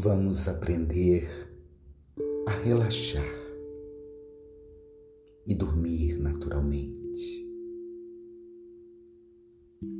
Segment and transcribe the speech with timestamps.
[0.00, 1.28] Vamos aprender
[2.46, 3.26] a relaxar
[5.44, 7.44] e dormir naturalmente.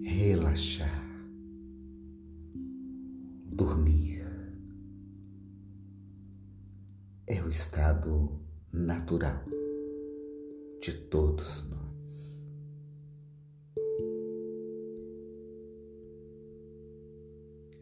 [0.05, 1.05] Relaxar,
[3.45, 4.25] dormir
[7.27, 8.41] é o estado
[8.73, 9.45] natural
[10.81, 12.53] de todos nós.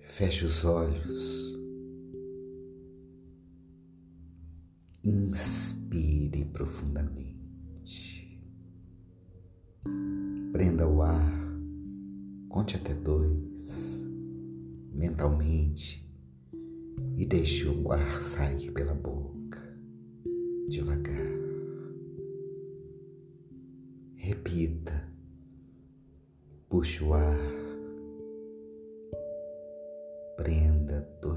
[0.01, 1.56] Feche os olhos.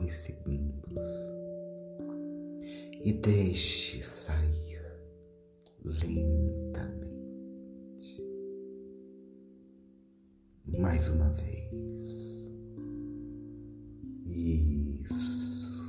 [0.09, 1.07] Dois segundos
[3.03, 4.81] e deixe sair
[5.83, 6.99] lentamente.
[10.65, 12.51] Mais uma vez.
[14.25, 15.85] Isso.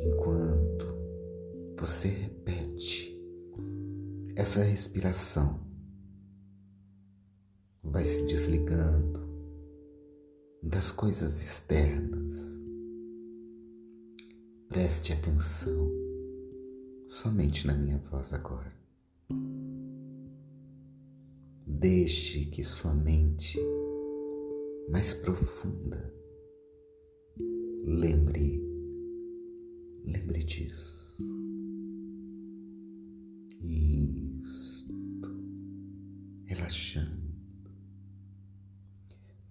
[0.00, 0.86] Enquanto
[1.76, 3.20] você repete
[4.36, 5.65] essa respiração,
[10.76, 12.36] das coisas externas
[14.68, 15.90] Preste atenção
[17.08, 18.70] somente na minha voz agora.
[21.66, 23.58] Deixe que sua mente
[24.90, 26.12] mais profunda
[27.86, 28.62] lembre,
[30.04, 31.26] lembre disso.
[33.62, 34.84] Isto,
[36.44, 37.34] relaxando.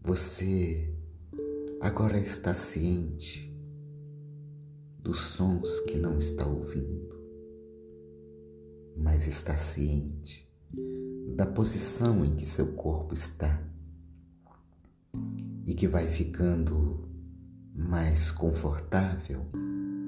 [0.04, 0.95] Você
[1.86, 3.56] agora está ciente
[5.00, 7.16] dos sons que não está ouvindo,
[8.98, 10.52] mas está ciente
[11.36, 13.62] da posição em que seu corpo está
[15.64, 17.08] e que vai ficando
[17.72, 19.46] mais confortável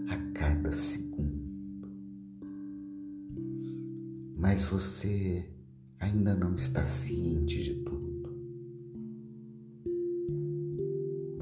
[0.10, 1.88] a cada segundo.
[4.36, 5.48] Mas você
[6.00, 8.07] ainda não está ciente de tudo.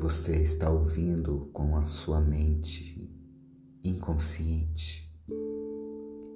[0.07, 3.11] Você está ouvindo com a sua mente
[3.83, 5.11] inconsciente,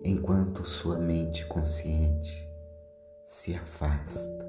[0.04, 2.36] enquanto sua mente consciente
[3.28, 4.44] se afasta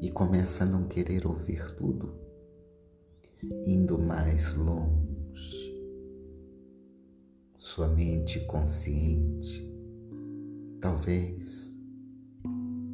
[0.00, 2.14] e começa a não querer ouvir tudo,
[3.66, 5.74] indo mais longe.
[7.58, 9.70] Sua mente consciente
[10.80, 11.78] talvez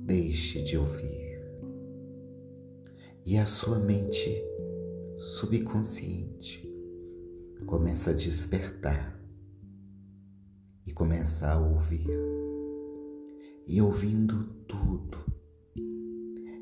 [0.05, 1.31] deixe de ouvir
[3.25, 4.51] e a sua mente
[5.21, 6.67] subconsciente
[7.67, 9.21] começa a despertar
[10.87, 12.09] e começa a ouvir.
[13.67, 15.19] E ouvindo tudo,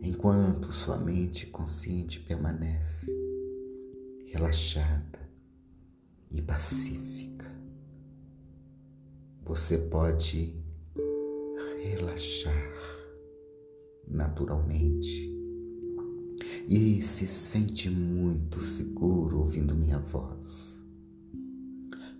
[0.02, 3.06] enquanto sua mente consciente permanece
[4.26, 5.20] relaxada
[6.28, 7.47] e pacífica,
[9.44, 10.60] você pode
[11.80, 12.74] relaxar
[14.08, 15.28] naturalmente
[16.68, 20.78] e se sente muito seguro ouvindo minha voz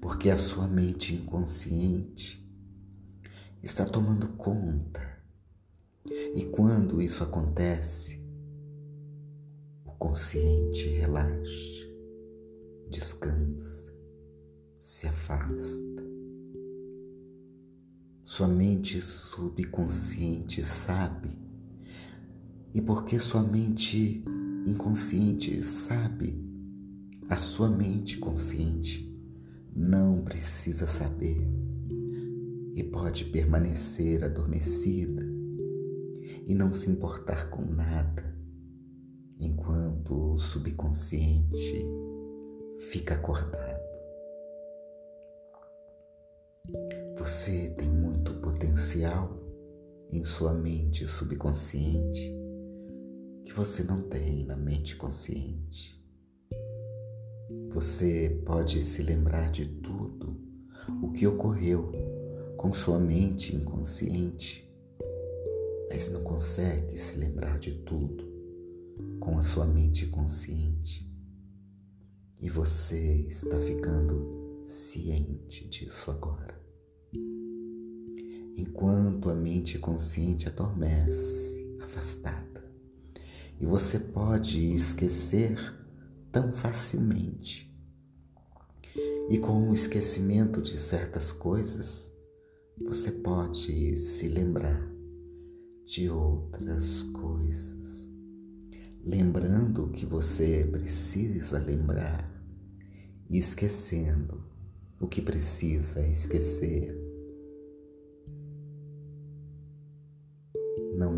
[0.01, 2.45] porque a sua mente inconsciente
[3.63, 5.01] está tomando conta.
[6.35, 8.21] E quando isso acontece,
[9.85, 11.87] o consciente relaxa,
[12.89, 13.93] descansa,
[14.81, 16.09] se afasta.
[18.25, 21.37] Sua mente subconsciente sabe,
[22.73, 24.23] e porque sua mente
[24.69, 26.45] inconsciente sabe,
[27.29, 29.09] a sua mente consciente
[29.75, 31.49] não precisa saber
[32.75, 35.27] e pode permanecer adormecida
[36.47, 38.37] e não se importar com nada,
[39.41, 41.85] enquanto o subconsciente
[42.91, 43.79] fica acordado.
[47.19, 49.39] Você tem muito potencial
[50.11, 52.38] em sua mente subconsciente
[53.49, 55.99] que você não tem na mente consciente.
[57.73, 60.39] Você pode se lembrar de tudo
[61.03, 61.91] o que ocorreu
[62.59, 64.71] com sua mente inconsciente,
[65.89, 68.23] mas não consegue se lembrar de tudo
[69.19, 71.11] com a sua mente consciente.
[72.39, 76.61] E você está ficando ciente disso agora.
[78.59, 82.48] Enquanto a mente consciente adormece, afastada,
[83.61, 85.59] e você pode esquecer
[86.31, 87.69] tão facilmente.
[89.29, 92.11] E com o esquecimento de certas coisas,
[92.81, 94.89] você pode se lembrar
[95.85, 98.07] de outras coisas,
[99.05, 102.31] lembrando o que você precisa lembrar
[103.29, 104.45] e esquecendo
[105.01, 106.97] o que precisa esquecer.
[110.97, 111.17] Não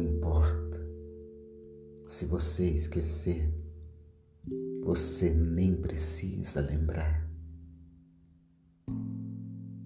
[2.21, 3.51] se você esquecer,
[4.85, 7.27] você nem precisa lembrar.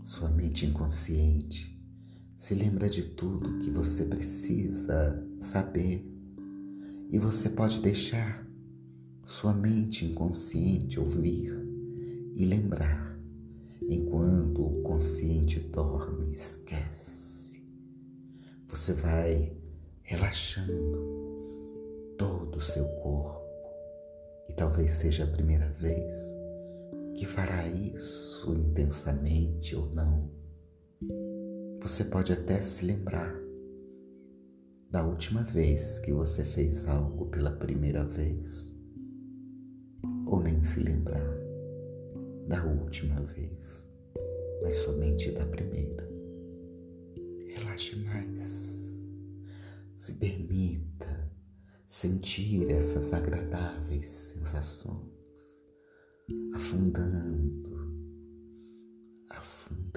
[0.03, 1.81] Sua mente inconsciente
[2.37, 6.05] se lembra de tudo que você precisa saber
[7.09, 8.45] e você pode deixar
[9.23, 11.55] sua mente inconsciente ouvir
[12.35, 13.17] e lembrar
[13.89, 17.65] enquanto o consciente dorme e esquece.
[18.67, 19.57] Você vai
[20.03, 21.34] relaxando
[22.55, 23.43] todo o seu corpo
[24.49, 26.37] e talvez seja a primeira vez
[27.17, 30.31] que fará isso intensamente ou não.
[31.83, 33.35] Você pode até se lembrar
[34.89, 38.73] da última vez que você fez algo pela primeira vez,
[40.27, 41.37] ou nem se lembrar
[42.47, 43.91] da última vez,
[44.63, 46.09] mas somente da primeira.
[47.49, 49.03] Relaxe mais,
[49.97, 51.24] se permita
[51.95, 55.63] sentir essas agradáveis sensações,
[56.53, 57.73] afundando,
[59.31, 59.95] afundando.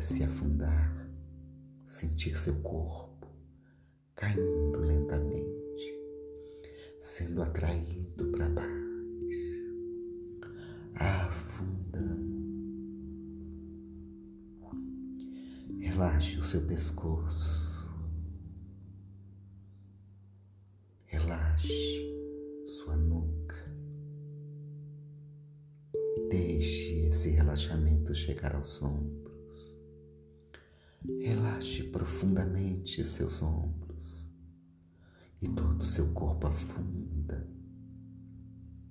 [0.00, 1.10] se afundar,
[1.84, 3.26] sentir seu corpo
[4.14, 5.94] caindo lentamente,
[7.00, 9.28] sendo atraído para baixo,
[10.94, 12.38] afundando.
[15.80, 17.67] Relaxe o seu pescoço,
[26.28, 29.78] Deixe esse relaxamento chegar aos ombros.
[31.20, 34.30] Relaxe profundamente seus ombros
[35.40, 37.48] e todo o seu corpo afunda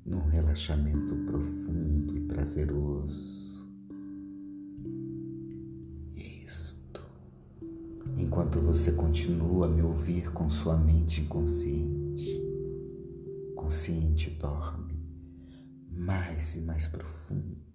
[0.03, 3.69] num relaxamento profundo e prazeroso.
[6.15, 7.01] Isto.
[8.15, 12.41] Enquanto você continua a me ouvir com sua mente inconsciente,
[13.55, 14.86] consciente dorme
[15.97, 17.67] mais e mais profundo.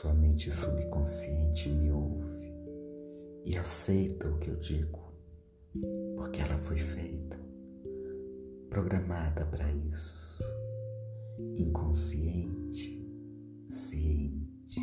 [0.00, 2.52] Sua mente subconsciente me ouve
[3.44, 5.12] e aceita o que eu digo,
[6.16, 7.36] porque ela foi feita,
[8.70, 10.44] programada para isso,
[11.56, 13.04] inconsciente,
[13.70, 14.80] ciente.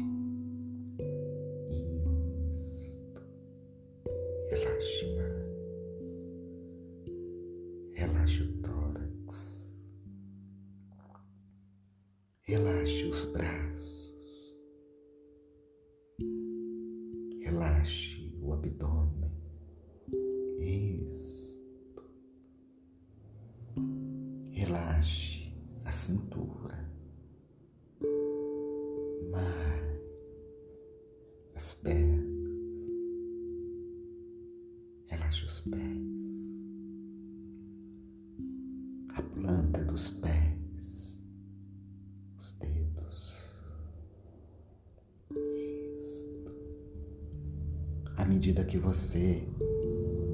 [48.45, 49.43] Medida que você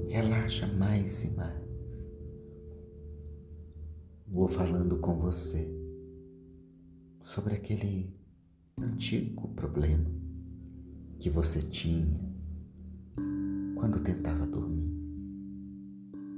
[0.10, 2.12] relaxa mais e mais.
[4.28, 5.74] Vou falando com você
[7.22, 8.14] sobre aquele
[8.78, 10.12] antigo problema
[11.22, 12.20] que você tinha
[13.76, 14.92] quando tentava dormir.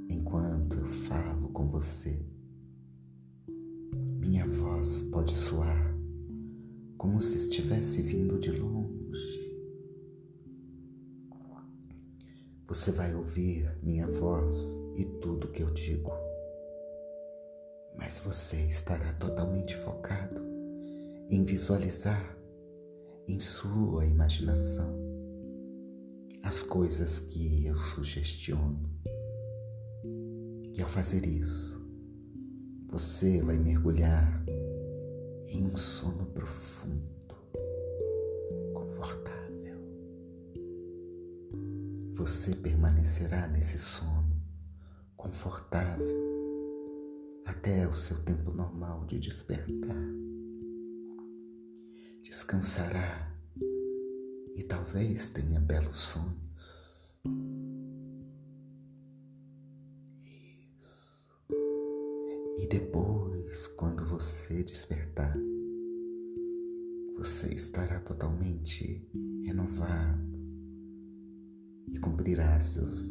[0.08, 2.24] Enquanto eu falo com você,
[4.20, 5.92] minha voz pode soar
[6.96, 8.93] como se estivesse vindo de longe
[12.66, 14.56] Você vai ouvir minha voz
[14.96, 16.10] e tudo que eu digo,
[17.94, 20.40] mas você estará totalmente focado
[21.28, 22.36] em visualizar
[23.28, 24.98] em sua imaginação
[26.42, 28.90] as coisas que eu sugestiono.
[30.72, 31.86] E ao fazer isso,
[32.88, 34.42] você vai mergulhar
[35.48, 37.36] em um sono profundo,
[38.72, 39.33] confortável
[42.14, 44.40] você permanecerá nesse sono,
[45.16, 46.06] confortável,
[47.44, 49.96] até o seu tempo normal de despertar.
[52.22, 53.34] Descansará
[54.54, 56.38] e talvez tenha belos sonhos.
[60.80, 61.28] Isso.
[62.58, 65.36] E depois, quando você despertar,
[67.16, 69.04] você estará totalmente
[69.44, 70.33] renovado
[71.94, 73.10] e cumprirá seus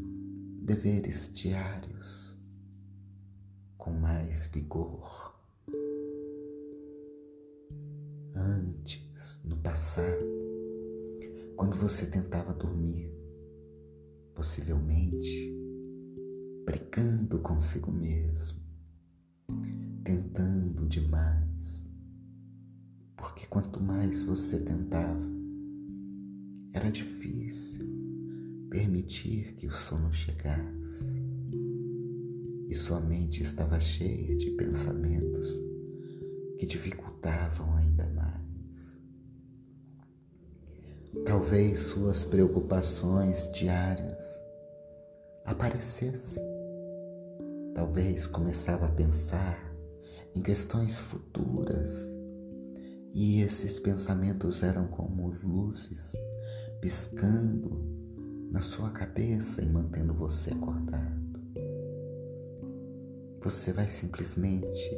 [0.62, 2.38] deveres diários
[3.78, 5.34] com mais vigor.
[8.36, 10.26] Antes, no passado,
[11.56, 13.10] quando você tentava dormir,
[14.36, 15.54] possivelmente
[16.66, 18.60] brigando consigo mesmo,
[20.04, 21.90] tentando demais,
[23.16, 25.24] porque quanto mais você tentava,
[26.74, 28.03] era difícil
[28.74, 31.14] permitir que o sono chegasse.
[32.68, 35.62] E sua mente estava cheia de pensamentos
[36.58, 39.00] que dificultavam ainda mais.
[41.24, 44.20] Talvez suas preocupações diárias
[45.46, 46.42] aparecessem.
[47.76, 49.72] Talvez começava a pensar
[50.34, 52.12] em questões futuras
[53.14, 56.14] e esses pensamentos eram como luzes
[56.82, 58.03] piscando
[58.54, 61.42] na sua cabeça e mantendo você acordado.
[63.42, 64.92] Você vai simplesmente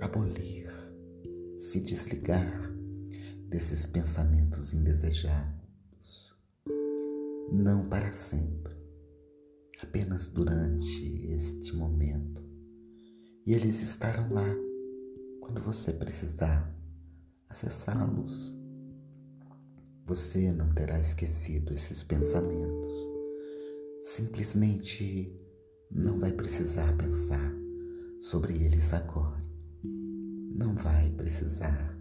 [0.00, 0.70] abolir,
[1.56, 2.72] se desligar
[3.48, 6.32] desses pensamentos indesejados.
[7.52, 8.72] Não para sempre,
[9.82, 12.40] apenas durante este momento.
[13.44, 14.54] E eles estarão lá
[15.40, 16.72] quando você precisar
[17.48, 18.63] acessá-los.
[20.06, 22.94] Você não terá esquecido esses pensamentos.
[24.02, 25.34] Simplesmente
[25.90, 27.50] não vai precisar pensar
[28.20, 29.40] sobre eles agora.
[29.82, 31.98] Não vai precisar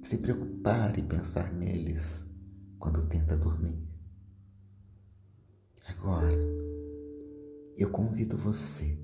[0.00, 2.24] se preocupar e pensar neles
[2.78, 3.86] quando tenta dormir.
[5.86, 6.32] Agora,
[7.76, 8.98] eu convido você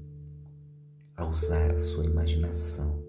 [1.15, 3.07] a usar a sua imaginação.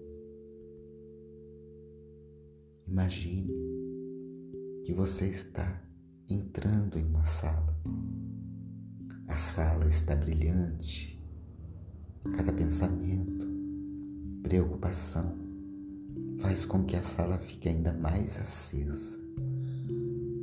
[2.86, 3.69] Imagine
[4.90, 5.80] que você está
[6.28, 7.72] entrando em uma sala.
[9.28, 11.16] A sala está brilhante.
[12.36, 13.46] Cada pensamento,
[14.42, 15.38] preocupação
[16.40, 19.16] faz com que a sala fique ainda mais acesa,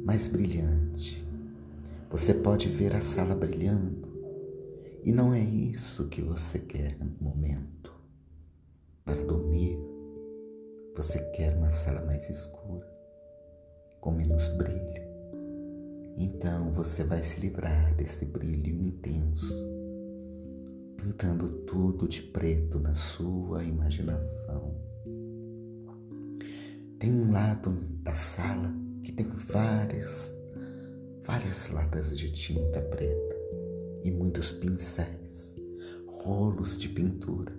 [0.06, 1.28] mais brilhante.
[2.10, 4.08] Você pode ver a sala brilhando
[5.04, 7.94] e não é isso que você quer no momento.
[9.04, 9.78] Para dormir,
[10.96, 12.97] você quer uma sala mais escura,
[14.08, 15.04] com menos brilho.
[16.16, 19.68] Então você vai se livrar desse brilho intenso,
[20.96, 24.74] pintando tudo de preto na sua imaginação.
[26.98, 27.70] Tem um lado
[28.02, 28.74] da sala
[29.04, 30.34] que tem várias,
[31.26, 33.36] várias latas de tinta preta
[34.06, 35.54] e muitos pincéis,
[36.08, 37.54] rolos de pintura,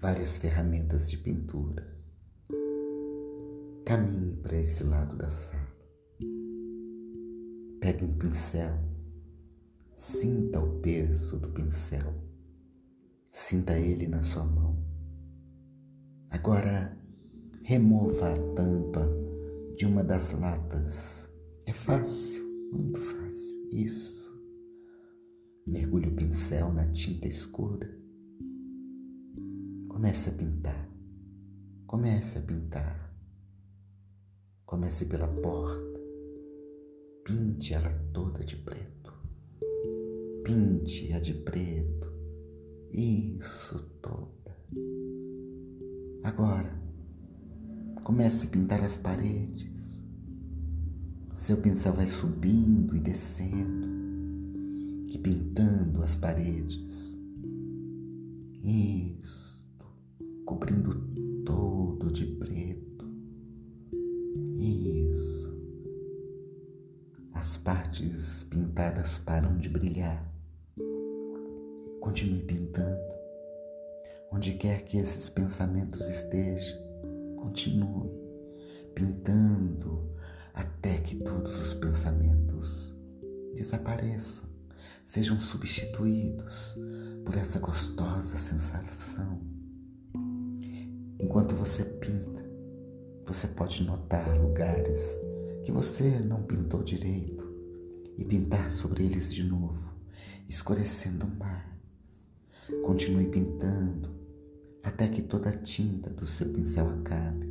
[0.00, 1.97] várias ferramentas de pintura.
[3.88, 5.66] Caminhe para esse lado da sala.
[7.80, 8.78] Pegue um pincel,
[9.96, 12.12] sinta o peso do pincel,
[13.30, 14.76] sinta ele na sua mão.
[16.28, 16.94] Agora,
[17.62, 19.08] remova a tampa
[19.74, 21.26] de uma das latas.
[21.64, 23.70] É fácil, muito fácil.
[23.72, 24.38] Isso.
[25.66, 27.90] Mergulhe o pincel na tinta escura.
[29.88, 30.90] Comece a pintar.
[31.86, 33.07] Comece a pintar.
[34.78, 36.00] Comece pela porta.
[37.24, 39.12] Pinte ela toda de preto.
[40.44, 42.06] Pinte-a de preto.
[42.92, 44.56] Isso toda.
[46.22, 46.80] Agora,
[48.04, 50.00] comece a pintar as paredes.
[51.34, 53.88] Seu pincel vai subindo e descendo
[55.08, 57.16] que pintando as paredes.
[58.62, 59.86] Isto,
[60.44, 60.94] cobrindo
[61.44, 62.77] todo de preto.
[67.68, 70.26] Partes pintadas param de brilhar.
[72.00, 73.12] Continue pintando.
[74.32, 76.78] Onde quer que esses pensamentos estejam,
[77.36, 78.10] continue
[78.94, 80.16] pintando
[80.54, 82.96] até que todos os pensamentos
[83.54, 84.48] desapareçam
[85.06, 86.74] sejam substituídos
[87.22, 89.42] por essa gostosa sensação.
[91.20, 92.42] Enquanto você pinta,
[93.26, 95.18] você pode notar lugares
[95.66, 97.47] que você não pintou direito
[98.18, 99.94] e pintar sobre eles de novo,
[100.48, 102.28] escurecendo mais.
[102.84, 104.10] Continue pintando
[104.82, 107.46] até que toda a tinta do seu pincel acabe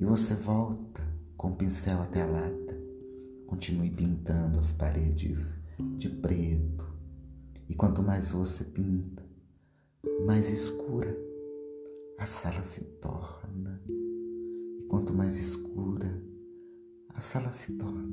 [0.00, 1.02] e você volta
[1.36, 2.80] com o pincel até a lata.
[3.46, 5.56] Continue pintando as paredes
[5.98, 6.88] de preto.
[7.68, 9.22] E quanto mais você pinta,
[10.26, 11.16] mais escura
[12.18, 13.80] a sala se torna.
[13.88, 16.22] E quanto mais escura
[17.14, 18.08] a sala se torna,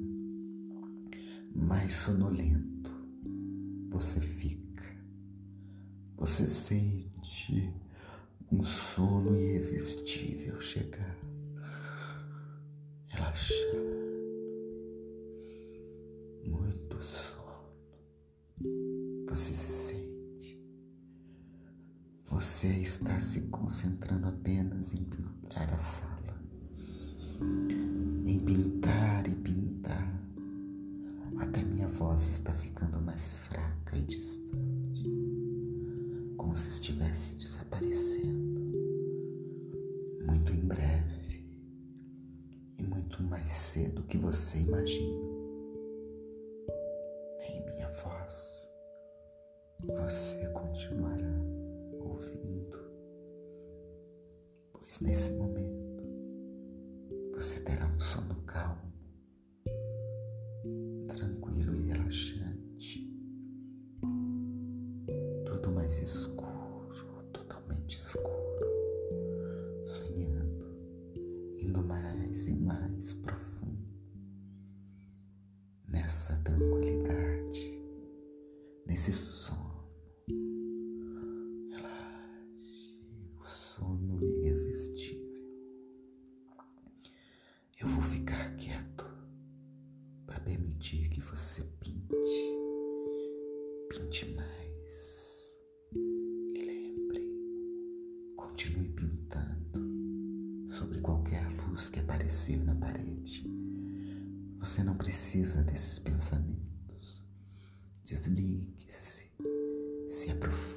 [1.58, 2.92] mais sonolento
[3.90, 4.84] você fica.
[6.18, 7.74] Você sente
[8.52, 11.18] um sono irresistível chegar,
[13.08, 13.98] relaxando,
[16.46, 17.74] muito sono.
[19.30, 20.64] Você se sente.
[22.26, 26.40] Você está se concentrando apenas em pintar a sala,
[32.18, 35.06] voz está ficando mais fraca e distante,
[36.36, 38.60] como se estivesse desaparecendo
[40.26, 41.46] muito em breve
[42.80, 45.28] e muito mais cedo que você imagina.
[47.50, 48.68] Em minha voz,
[49.84, 51.40] você continuará
[52.00, 52.80] ouvindo,
[54.74, 55.67] pois nesse momento
[90.78, 92.08] permitir que você pinte,
[93.90, 95.58] pinte mais.
[96.54, 97.22] E lembre,
[98.36, 103.50] continue pintando sobre qualquer luz que aparecer na parede.
[104.60, 107.26] Você não precisa desses pensamentos.
[108.04, 109.32] Desligue-se,
[110.08, 110.77] se aprofunde,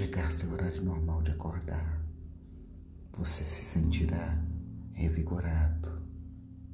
[0.00, 2.02] chegar seu horário normal de acordar,
[3.12, 4.42] você se sentirá
[4.94, 6.00] revigorado,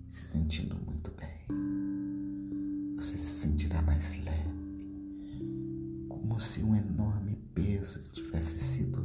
[0.06, 2.94] se sentindo muito bem.
[2.96, 9.02] Você se sentirá mais leve como se um enorme peso tivesse sido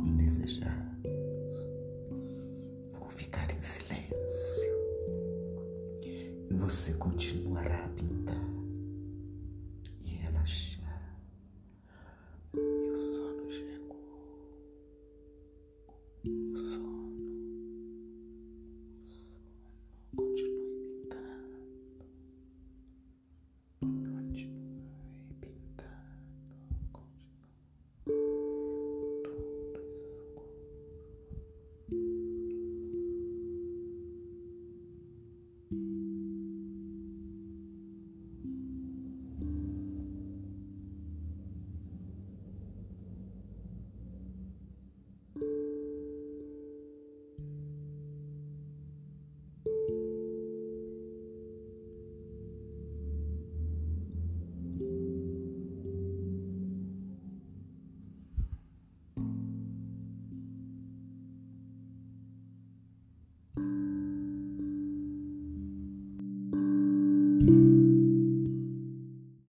[0.00, 0.74] indesejados.
[2.92, 4.74] Vão ficar em silêncio.
[6.50, 8.43] E você continuará a pintar